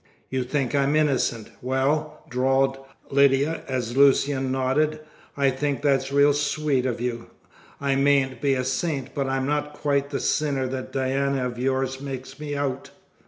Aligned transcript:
"You 0.31 0.43
think 0.43 0.73
I 0.73 0.81
am 0.85 0.95
innocent? 0.95 1.51
Well," 1.61 2.23
drawled 2.27 2.79
Lydia, 3.11 3.61
as 3.67 3.95
Lucian 3.95 4.51
nodded, 4.51 4.99
"I 5.37 5.51
think 5.51 5.83
that's 5.83 6.11
real 6.11 6.33
sweet 6.33 6.87
of 6.87 6.99
you. 6.99 7.29
I 7.79 7.95
mayn't 7.95 8.41
be 8.41 8.55
a 8.55 8.63
saint, 8.63 9.13
but 9.13 9.27
I'm 9.29 9.45
not 9.45 9.73
quite 9.73 10.09
the 10.09 10.19
sinner 10.19 10.65
that 10.69 10.91
Diana 10.91 11.45
of 11.45 11.59
yours 11.59 12.01
makes 12.01 12.39
me 12.39 12.55
out." 12.55 12.89